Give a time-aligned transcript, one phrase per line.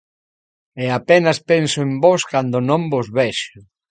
[0.83, 3.59] E a penas penso en vós cando non vos vexo.